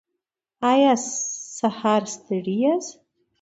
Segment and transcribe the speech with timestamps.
[0.71, 0.93] ایا
[1.57, 2.93] سهار ستړي یاست؟